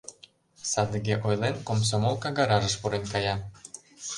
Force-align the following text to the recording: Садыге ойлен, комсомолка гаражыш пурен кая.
Садыге 0.71 1.15
ойлен, 1.27 1.55
комсомолка 1.67 2.29
гаражыш 2.39 2.75
пурен 2.81 3.03
кая. 3.13 3.35